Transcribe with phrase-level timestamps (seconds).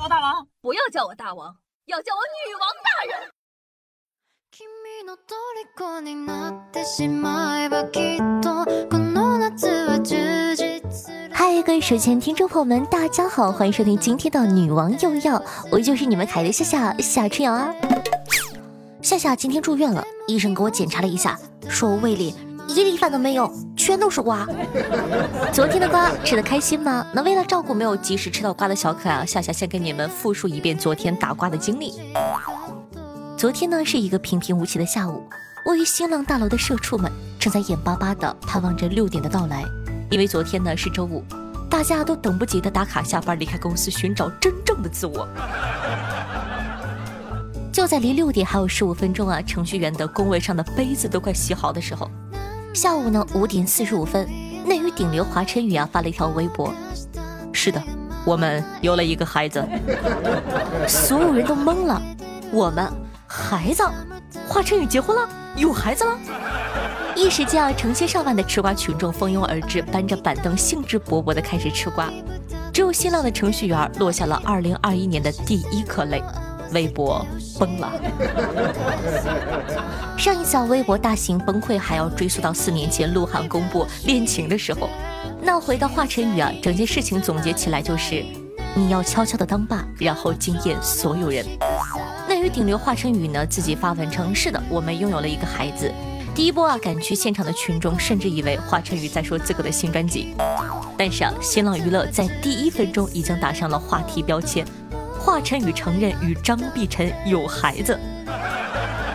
[0.00, 3.18] 我大王，不要叫我大王，要叫我女王大人。
[11.32, 15.42] 嗨，各位手前听众朋友们，大家好，欢迎收听今天的女王又要，
[15.72, 17.74] 我就是你们凯的夏夏夏春瑶啊。
[19.02, 21.36] 夏夏今天住院了，医生给我检查了一下，
[21.68, 22.32] 说我胃里
[22.68, 24.46] 一粒饭都没有，全都是瓜。
[25.52, 27.04] 昨天的瓜吃的开心吗？
[27.14, 31.94] 那为了照顾没有及时吃到瓜的小可爱，夏夏先给你们复述一遍昨天打瓜的经历。
[33.36, 35.26] 昨天呢是一个平平无奇的下午，
[35.64, 39.64] 位于新浪大楼的社畜们正在眼巴巴地盼望着六点的到来，
[40.10, 41.24] 因为昨天呢是周五，
[41.70, 45.26] 大家都等不及的打卡下班离开公司寻找真正的自我。
[47.72, 52.10] 就在离六点还有十五分钟啊，程序员的工位上的杯子都快洗好的时候，
[52.78, 54.24] 下午呢五点四十五分，
[54.64, 56.72] 内娱顶流华晨宇啊发了一条微博，
[57.52, 57.82] 是的，
[58.24, 59.66] 我们有了一个孩子，
[60.86, 62.00] 所有人都懵了，
[62.52, 62.88] 我们。
[63.26, 63.82] 孩子，
[64.46, 66.16] 华晨宇结婚了，有孩子了。
[67.16, 72.08] 一时间啊，成千上万的吃瓜群众蜂拥而至，搬着板凳，兴致勃勃地开始吃瓜。
[72.72, 76.22] 只有新浪的程序员落下了2021年的第一颗泪，
[76.72, 77.24] 微博
[77.58, 77.92] 崩了。
[80.18, 84.88] 上一次啊，微博大型崩溃还要追溯到四年前鹿晗公布恋情的时候。
[85.40, 88.24] 那回到华晨宇啊，整件事情总结起来就是：
[88.74, 91.44] 你要悄悄的当爸，然后惊艳所有人。
[92.28, 95.90] 那与顶流华晨宇呢自己发文称是的，我们拥有了一个孩子。
[96.34, 100.34] 第一波啊赶去现场的群众甚至以为华晨宇在说自个的新专辑，
[100.96, 104.64] 但是啊新浪娱乐在第一分钟已经打上了话题标签，
[105.18, 107.98] 华晨宇承认与张碧晨有孩子。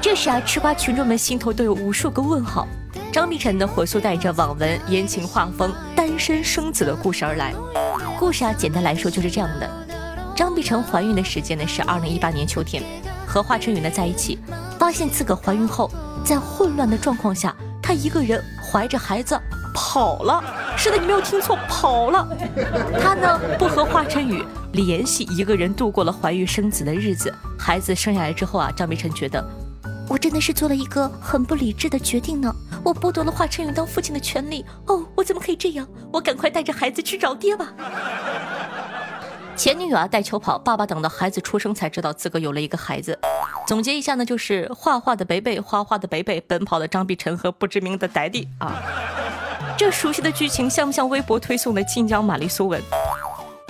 [0.01, 2.67] 这时啊吃瓜群众们心头都有无数个问号。
[3.11, 7.53] 张碧晨呢火速带着网文言情画风单身生子的故事而来，
[8.19, 9.69] 故事啊简单来说就是这样的。
[10.35, 12.83] 张碧晨怀孕的时间呢是二零一八年秋天，
[13.25, 14.37] 和华晨宇呢在一起，
[14.77, 15.89] 发现自个怀孕后，
[16.25, 19.39] 在混乱的状况下，她一个人怀着孩子
[19.73, 20.43] 跑了。
[20.77, 22.27] 是的，你没有听错，跑了。
[23.01, 27.33] 他呢不和华晨宇联系，一个人度过了怀孕生子的日子。
[27.57, 29.43] 孩子生下来之后啊，张碧晨觉得，
[30.09, 32.53] 我真的是做了一个很不理智的决定呢，
[32.83, 34.65] 我剥夺了华晨宇当父亲的权利。
[34.87, 35.87] 哦，我怎么可以这样？
[36.11, 37.73] 我赶快带着孩子去找爹吧。
[39.55, 43.17] 前女友啊带球跑，爸爸等到孩子出生才知道自个有了一个孩子。
[43.67, 48.81] 总结一下呢，就是画画的北北，画画的北北，奔跑的张碧晨和不知名的呆弟啊。
[49.75, 52.81] 这熟悉的剧情像不像微博推送的晋江玛丽苏文？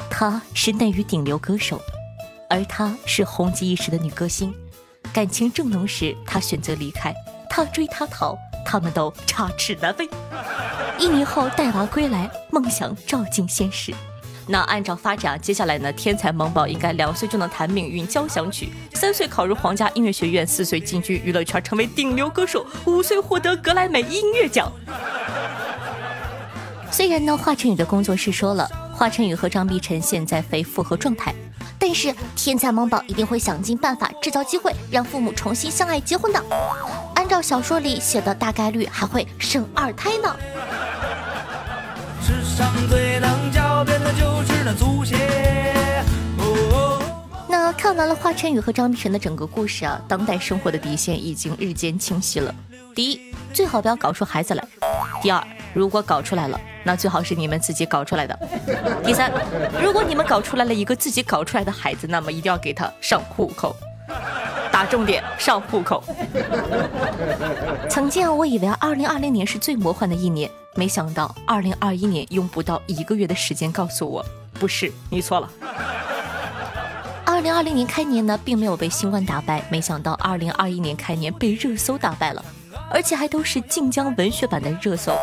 [0.10, 1.82] 她是内娱顶流歌手，
[2.50, 4.54] 而她是红极一时的女歌星。
[5.14, 7.14] 感情正浓时，她选择离开，
[7.50, 10.10] 他追她逃，他们都插翅难飞。
[11.00, 13.94] 一年后带娃归来，梦想照进现实。
[14.46, 24.70] 那按照发展，接下来呢，天才萌宝应该两岁就能弹命运交响曲，三岁考入皇家音乐学院，四岁进军娱乐圈成为顶流歌手，五岁获得格莱美音乐奖。
[26.94, 31.34] 虽然呢，华晨宇的工作室说了，华晨宇和张碧晨现在非复合状态，
[31.80, 36.40] 但是天才萌宝一定会想尽办法制造机会，让父母重新相爱结婚的。
[37.16, 40.36] 按照小说里写的，大概率还会生二胎呢。
[42.22, 45.18] 世上最能狡辩的就是那足协。
[47.50, 52.54] 那看完了华晨宇和张碧晨的整个故事啊，当代生活的底线已经日渐清晰了。
[52.94, 53.20] 第一，
[53.52, 54.64] 最好不要搞出孩子来；
[55.24, 55.44] 第二，
[55.74, 58.36] 如果搞出来了，那最好是你们自己搞出来的；
[59.04, 59.32] 第三，
[59.82, 63.76] 如果你们搞出来了一个自己搞出来的孩子，那么一定要给他上户口。
[64.72, 66.04] 打重点，上户口。
[67.90, 70.50] 曾经啊，我以为二零二零年是最魔幻的一年。
[70.76, 75.50] 没想到，二零二一年用不到一个月的时间，告诉我不是你错了。
[77.26, 82.44] 二零二零年开年呢，并没有被新冠打败，没想到二零二一年开年被热搜打败了，
[82.94, 85.18] 而且还都是晋江文学版的热搜，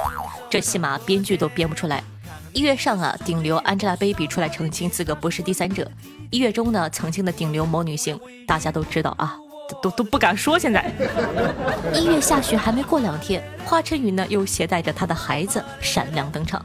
[0.50, 2.03] 这戏码编剧都编不出来。
[2.53, 5.88] 一月上啊，顶流 Angelababy 出来澄清自个不是第三者。
[6.31, 9.37] 一月中呢，曾经的顶流某女星，大家都知道啊。
[9.81, 10.58] 都都不敢说。
[10.58, 10.93] 现在
[11.94, 16.61] 一月下旬还没过两天，华晨宇呢又携带着他的孩子闪亮登场。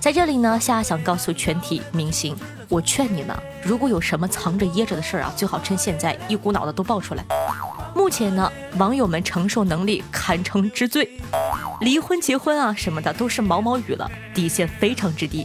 [0.00, 2.36] 在这里呢，夏夏想告诉全体明星，
[2.68, 7.24] 我劝你呢，如果有什么藏着掖着的事儿啊，最好趁现在一股脑的都爆出来。
[7.98, 11.10] 目前呢，网友们承受能力堪称之最，
[11.80, 15.44] 离婚、结婚啊什么的都是毛毛雨了，底线非常之低。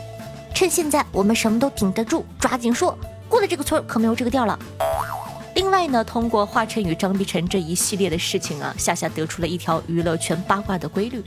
[0.53, 2.95] 趁现在我们什么都顶得住，抓紧说，
[3.27, 4.57] 过了这个村可没有这个店了。
[5.55, 11.23] 另外呢，通过华晨宇、张碧晨这一系列的事情啊，夏夏得出了一条娱乐圈八卦的规律：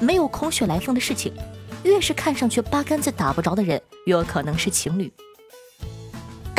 [0.00, 1.32] 没有空穴来风的事情，
[1.84, 5.10] 越是看上去八竿子打不着的人，越有可能是情侣。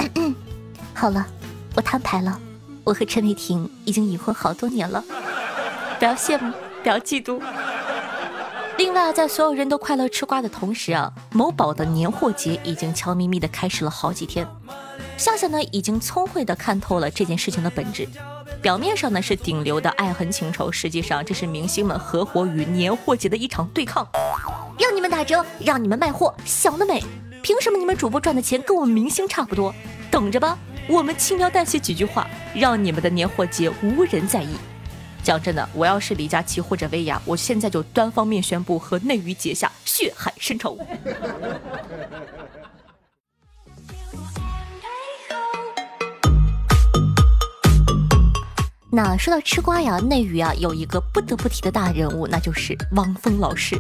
[0.96, 1.28] 好了，
[1.76, 2.40] 我摊牌了，
[2.86, 5.04] 我和陈伟霆已经已婚好多年了，
[5.98, 6.54] 不要羡慕，
[6.84, 7.42] 不要嫉妒。
[8.78, 14.48] 另外，在所有人都快乐吃瓜的同时啊，某宝的年货节已经悄咪咪的开始了好几天。
[15.18, 18.08] 夏夏呢，已经聪慧的看透了这件事情的本质。
[18.62, 24.08] 表面上呢是顶流的爱恨情仇，实际上这是明星们合伙与年货节的一场对抗。
[24.78, 27.04] 让你们打折，让你们卖货，想得美！
[27.42, 29.74] 凭什么你们主播赚的钱跟我们明星差不多？
[30.12, 34.56] 等着吧，我们轻描淡写几句话，让你们的年货节无人在意。
[35.24, 40.78] 讲真的，我要是李佳琦或者薇娅，我现在就单方面宣布和内娱结下血海深仇。
[48.92, 53.76] 那说到吃瓜呀，内娱啊有一个不得不提的大人物，那就是汪峰老师。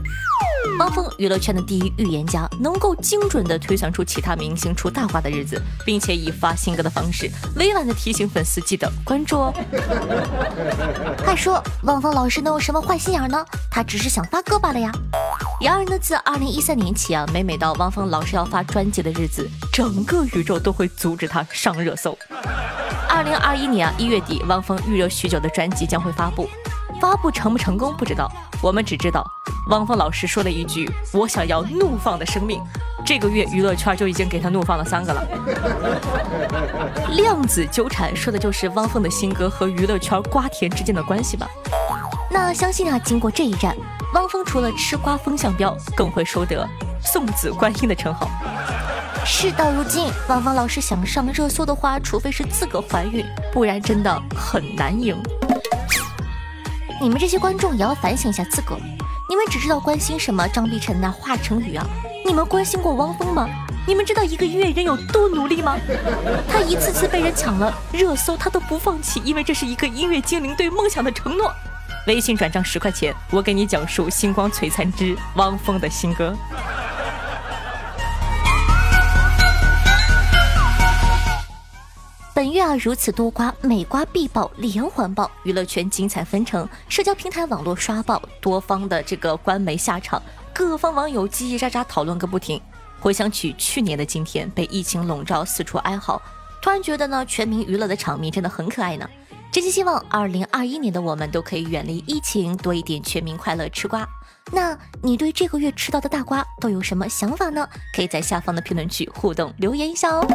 [0.79, 9.53] 汪峰，娱乐圈的第一预言家，能够精准的推算出其他明星出大瓜的日子，并且以发新歌的方式，委婉的提醒粉丝记得关注哦。
[11.25, 13.45] 话说汪峰老师能有什么坏心眼呢？
[13.71, 14.91] 他只是想发歌罢了呀。
[15.61, 22.17] 然而呢，自二零一三年起啊，每每到汪峰老师要发专辑的日子，整个宇宙都会阻止他上热搜。
[23.07, 26.49] 二零二一年啊一月底，汪峰预热许久的专辑将会发布，
[26.99, 28.29] 发布成不成功不知道，
[28.61, 29.25] 我们只知道
[29.67, 32.61] 汪峰老师说了一句：“我想要怒放的生命。”
[33.05, 35.23] 这个月娱乐圈就已经给他怒放了三个了。
[37.15, 41.47] 量子纠缠说的就是汪峰的新歌和娱乐圈瓜田之间的关系吧？
[42.29, 43.75] 那相信啊，经过这一战，
[44.13, 46.67] 汪峰除了吃瓜风向标，更会收得
[47.03, 48.29] 送子观音的称号。
[49.25, 55.15] 事到如今，汪峰老师想上热搜的话，除非是自个怀孕，不然真的很难赢。
[57.01, 58.77] 你们这些观众也要反省一下自个，
[59.27, 61.83] 你们只知道关心什么张碧晨呐、华晨宇啊，
[62.23, 63.49] 你们关心过汪峰吗？
[63.87, 65.75] 你们知道一个音乐人有多努力吗？
[66.47, 71.51] 他一次次被人抢了热搜，他都不放弃，因为这是一个音乐精灵对梦想的承诺。
[72.05, 76.35] 微信转账十块钱，我给你讲述《星光璀璨之汪峰》的新歌。
[82.35, 90.21] 本月啊，如此多瓜，每瓜必爆，连环爆，娱乐圈精彩纷呈，社交平台网络刷爆，多方的这个官媒下场，
[90.53, 92.61] 各方网友叽叽喳喳讨论个不停。
[92.99, 96.21] 回想起去年的今天，被疫情笼罩，四处哀嚎，
[96.61, 99.09] 突然觉得呢，全民娱乐的场面真的很可爱呢。
[99.49, 104.05] 真心希望二零二一年的我们都可以远离疫情，多一点全民快乐吃瓜。
[104.51, 107.65] 那你对这个月吃到的大瓜都有什么想法呢？
[107.95, 110.27] 可以在下方的评论区互动留言一下哦。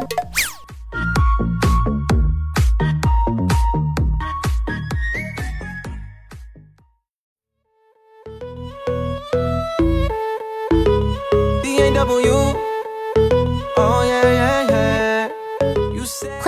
[12.01, 12.09] 欢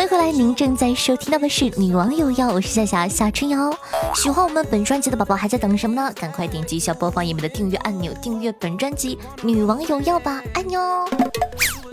[0.03, 3.71] 迎回来，您正在收听到的是《女王有药》，我是夏夏夏春瑶。
[4.15, 6.11] 喜欢我们本专辑的宝宝还在等什么呢？
[6.15, 9.15] 赶快点击一下播放页面的订阅按钮，订阅本专辑
[9.45, 11.07] 《女王有药》吧，爱你哦。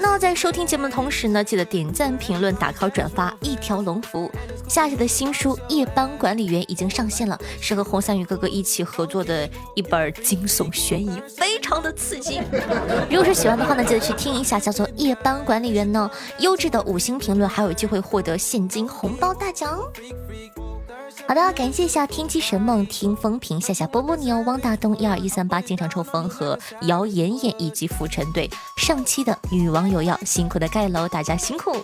[0.02, 4.30] 那在收听节目的同时呢，记得点赞、评论、打 call、转发，一条龙服务。
[4.66, 12.40] 夏夏的新书《夜班管理员》已经上线了，是和红三宇哥哥一起合作的一本惊悚悬疑，非常的刺激。
[13.10, 19.78] 如果是喜欢的话呢，记得去听一下，叫做《夜班管理员》呢，优质的五星评论还有机会获得现金红包大奖。
[21.26, 31.76] 好的，感谢一下天机神梦、听风评、夏夏波波牛、汪大东、一二一三八、经常抽风和姚妍妍以及浮沉队上期的女网友要辛苦的盖楼，大家辛苦。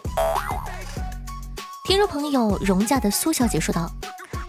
[1.85, 3.91] 听众朋友荣家的苏小姐说道：“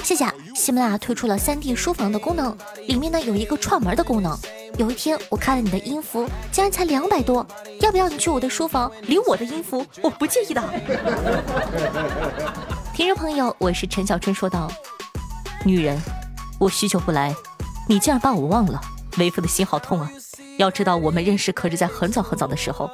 [0.04, 2.58] 谢谢，喜马拉雅推出了三 D 书房的功能，
[2.88, 4.38] 里面呢有一个串门的功能。
[4.78, 7.46] 有一天我看了你的音符，竟然才两百多，
[7.82, 9.86] 要不要你去我的书房领我的音符？
[10.02, 10.62] 我不介意的。
[12.98, 14.68] ”听众朋友，我是陈小春，说道
[15.64, 16.02] ：“女人，
[16.60, 17.32] 我许久不来，
[17.88, 18.82] 你竟然把我忘了，
[19.20, 20.10] 为夫的心好痛啊！
[20.58, 22.90] 要知道我们认识可是在很早很早的时候，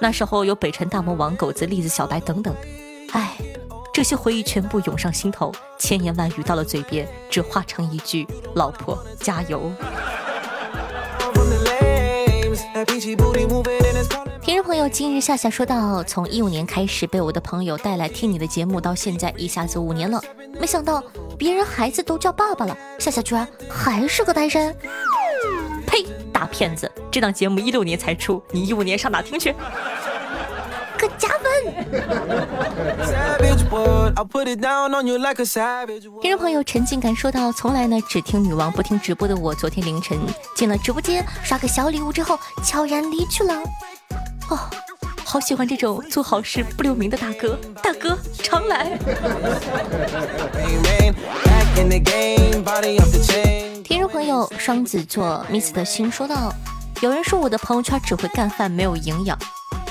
[0.00, 2.54] 那时候有北辰大魔王、狗子、栗子、小白等等，
[3.10, 3.36] 唉，
[3.92, 9.72] 这些回忆全部涌上心头，千言万语到了嘴边，只化成一句‘老婆加油’。”
[14.48, 20.18] 听众朋友，今日夏夏说到，从一五年开始被我的朋友带来听你的节目，到现在一下子五年了。
[20.58, 21.04] 没想到
[21.36, 24.74] 别人孩子都叫爸爸了，夏夏居然还是个单身。
[25.86, 26.06] 呸！
[26.32, 26.90] 大骗子！
[27.10, 29.54] 这档节目一六年才出，你一五年上哪听去？
[30.96, 31.74] 可加分！
[36.22, 40.18] 听众朋友陈静感说到，从来呢只听女王不听直播的我，昨天凌晨
[40.56, 43.52] 进了直播间，刷个小礼物之后，悄然离去了。
[44.48, 44.58] 哦，
[45.24, 48.98] 好喜欢这种做好事不留名的大哥，大哥常来。
[53.84, 56.52] 听众朋友，双子座 Miss 的心说道
[57.02, 59.38] ：“有人说我的朋友圈只会干饭，没有营养。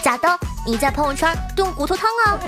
[0.02, 0.28] 假的，
[0.66, 2.40] 你在朋友圈炖骨头汤啊。”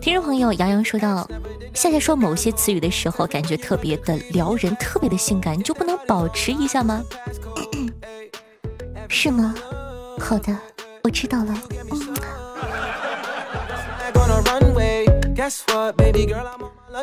[0.00, 1.28] 听众朋友，杨洋说道
[1.74, 7.02] ：“夏夏说某些词语的时候，感觉特别的撩人，特别的性感，你就不能保持一下吗？
[9.08, 9.54] 是吗？
[10.18, 10.56] 好的，
[11.02, 11.54] 我知道了。
[11.90, 12.14] 嗯。”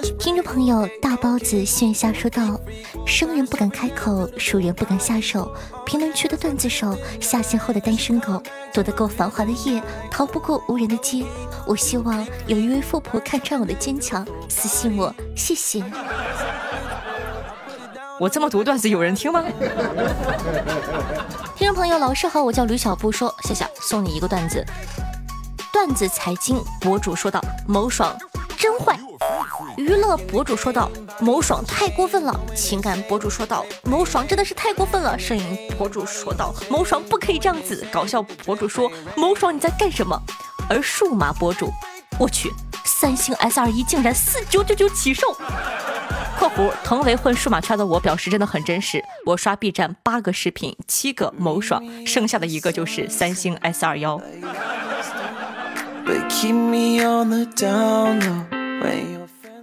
[0.01, 2.59] 听众朋友，大包子线下说道
[3.05, 5.53] ：“生人不敢开口，熟人不敢下手。
[5.85, 8.41] 评论区的段子手，下线后的单身狗，
[8.73, 11.23] 躲得过繁华的夜，逃不过无人的街。
[11.67, 15.83] 我希望有一位富婆看穿我的坚强，私信我，谢谢。
[18.19, 19.43] 我这么读段子，有人听吗？
[21.55, 24.65] 听众朋友，老师好，我叫吕小布，说夏夏送你一个段子。
[25.71, 28.17] 段子财经博主说道：某爽。”
[28.57, 28.97] 真坏！
[29.77, 30.89] 娱乐博主说道
[31.19, 40.19] ：“某爽太过分了。”情感博主说道：“某爽真的是太过分了。”摄影博主说道：“某爽不可以这样子。”搞笑博主说：“某爽你在干什么？”
[40.69, 41.69] 而数码博主，
[42.19, 42.51] 我去，
[42.85, 45.35] 三星 S 二一竟然四九九九起售。
[46.39, 49.03] 括弧同为混数码圈的我表示真的很真实。
[49.25, 54.19] 我刷 B 站八个视频，七个某爽，剩下的一个就是三星 S 二幺。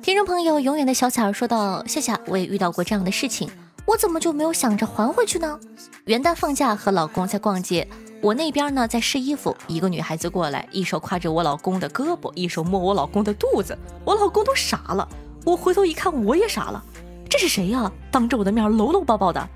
[0.03, 3.51] 听众朋友，永远的小彩儿说道：“夏夏，我也遇到过这样的事情，
[3.85, 5.61] 我怎么就没有想着还回去呢？
[6.07, 7.87] 元旦放假和老公在逛街，
[8.23, 15.07] 我那边呢在试衣服，一个女孩子过来，一手挎着我老公的胳膊，一手摸我老公的肚子，我老公都傻了。
[15.45, 16.83] 我回头一看，我也傻了，
[17.29, 17.93] 这是谁呀？
[18.11, 19.49] 当着我的面搂搂抱抱的。”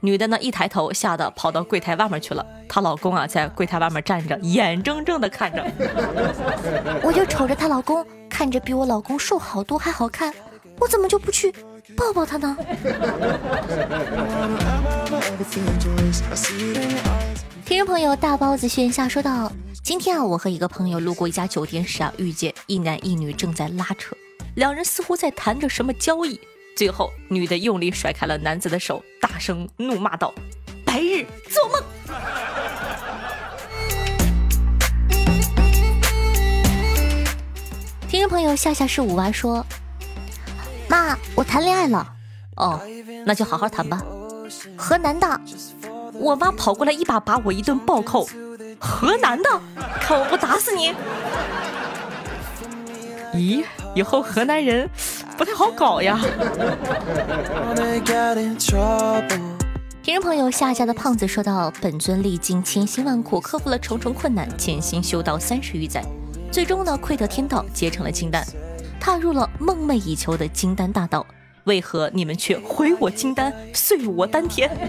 [0.00, 2.44] 女的呢，一抬头，吓得跑到柜台外面去了。
[2.68, 5.62] 她老公啊，在柜台外面站着，眼睁睁的看着。
[7.04, 10.32] 我就瞅着她老公，看着比我老公瘦好多还好看，
[10.78, 11.54] 我怎么就不去
[11.96, 12.56] 抱抱他呢？
[17.66, 19.52] 听众朋友，大包子炫下说道：
[19.82, 24.16] 今天啊，我和一个朋友路过一家酒店时啊，遇见一男一女正在拉扯，
[24.54, 26.40] 两人似乎在谈着什么交易。
[26.80, 30.32] 最后，女的用力甩开了男子的手，大声怒骂道
[30.82, 31.78] ：“白日做梦！”
[38.08, 39.62] 听众朋友，夏夏是五娃说
[40.88, 42.14] ：“妈，我谈恋爱了。”
[42.56, 42.80] 哦，
[43.26, 44.02] 那就好好谈吧。
[44.74, 45.38] 河南的，
[46.14, 48.26] 我妈跑过来一把把我一顿暴扣。
[48.78, 49.50] 河南的，
[50.00, 50.94] 看我不打死你！
[53.34, 53.62] 咦，
[53.94, 54.88] 以后河南人。
[55.40, 56.20] 不太好搞呀！
[60.02, 66.04] 听众朋友，夏家的胖子说到：“本尊历经千辛万苦，克服了重重困难，潜心修道三十余载，
[66.52, 68.44] 最终呢，窥得天道，结成了金丹，
[69.00, 71.24] 踏入了梦寐以求的金丹大道。
[71.64, 74.70] 为何你们却毁我金丹，碎我丹田？”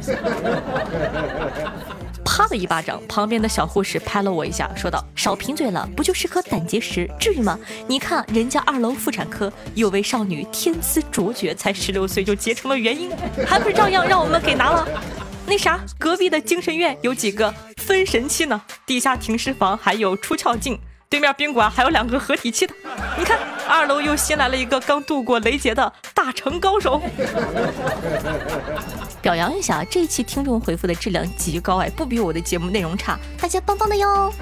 [2.23, 7.59] 啪的一巴掌，旁边的小护士拍了我一下，说道：“少贫嘴了，不就是颗胆结石，至于吗？
[7.87, 13.11] 你看人家二楼妇产科有位少女天资卓绝，才十六岁就结成了元婴，
[13.45, 14.87] 还不是照样让我们给拿了？
[15.45, 18.61] 那啥，隔壁的精神院有几个分神器呢？
[18.85, 22.73] 地下停尸房还有出窍镜，对面宾馆还有两个合体期的。
[23.17, 23.37] 你看，
[23.67, 27.01] 二楼又新来了一个刚度过雷劫的大成高手。”
[29.21, 34.33] 表扬一下，这一期听众回复的质量极高哎，不比我的节目内容差，大家棒棒的哟。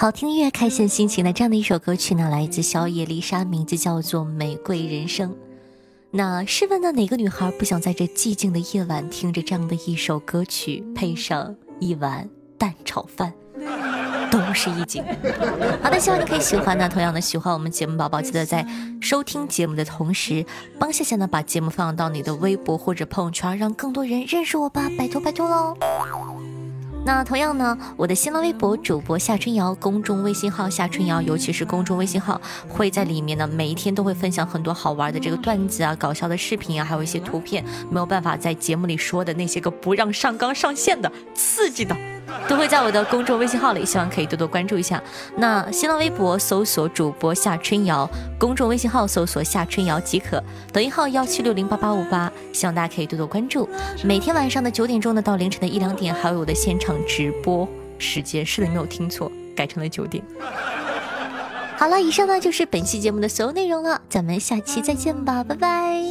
[0.00, 5.30] 好听音乐，开心心情的这样的一首歌曲呢，来自小野丽莎，名字叫做《玫瑰人生》。
[6.12, 13.32] 那试问呢，哪个女孩不想在这寂静的夜晚，听着这样的一首歌曲，配上一碗蛋炒饭，
[14.30, 15.02] 都是一景。
[15.82, 16.88] 好的，希望你可以喜欢呢。
[16.88, 18.64] 同样的，喜欢我们节目宝宝，记得在
[19.00, 20.46] 收听节目的同时，
[20.78, 25.76] 帮夏夏呢把节目放到你的微博或者朋友圈，让更多人认识我吧，拜托拜托喽。
[27.04, 32.38] 那同样呢，我的新浪微博主播夏春瑶，公众微信号夏春瑶，尤其是公众微信号，
[32.68, 41.96] 会在里面呢，每一天都会分享很多好玩的这个段子啊、搞笑的视频啊，还有一些图片，没有办法在节目里说的那些个不让上纲上线的刺激的。
[42.48, 45.02] 都会在我的公众微信号里，希望可以多多关注一下。
[45.36, 48.08] 那新浪微博搜索主播夏春瑶，
[48.38, 50.42] 公众微信号搜索夏春瑶即可。
[50.72, 53.68] 抖音号幺七六零八八五八，希望大家可以多多关注。
[54.04, 57.68] 每天晚上的九点钟呢到凌晨的一两点，还有我的现场直播
[57.98, 58.44] 时间。
[58.44, 60.22] 是的，没有听错，改成了九点。
[61.76, 66.02] 好了，以上呢就是本期节目的所有内容了，咱们下期再见吧，拜拜。